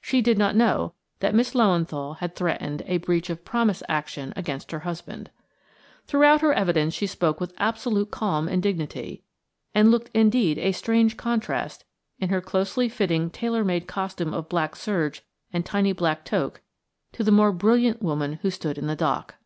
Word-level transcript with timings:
She 0.00 0.22
did 0.22 0.38
not 0.38 0.56
know 0.56 0.94
that 1.20 1.36
Miss 1.36 1.54
Löwenthal 1.54 2.16
had 2.18 2.34
threatened 2.34 2.82
a 2.84 2.96
breach 2.96 3.30
of 3.30 3.44
promise 3.44 3.80
action 3.88 4.32
against 4.34 4.72
her 4.72 4.80
husband. 4.80 5.30
Throughout 6.08 6.40
her 6.40 6.52
evidence 6.52 6.94
she 6.94 7.06
spoke 7.06 7.38
with 7.40 7.54
absolute 7.58 8.10
calm 8.10 8.48
and 8.48 8.60
dignity, 8.60 9.22
and 9.72 9.92
looked 9.92 10.10
indeed 10.14 10.58
a 10.58 10.72
strange 10.72 11.16
contrast, 11.16 11.84
in 12.18 12.28
her 12.30 12.40
closely 12.40 12.88
fitting 12.88 13.30
tailor 13.30 13.62
made 13.62 13.86
costume 13.86 14.34
of 14.34 14.48
black 14.48 14.74
serge 14.74 15.22
and 15.52 15.64
tiny 15.64 15.92
black 15.92 16.24
toque, 16.24 16.58
to 17.12 17.22
the 17.22 17.30
more 17.30 17.52
brilliant 17.52 18.02
woman 18.02 18.40
who 18.42 18.50
stood 18.50 18.76
in 18.76 18.88
the 18.88 18.96
dock. 18.96 19.36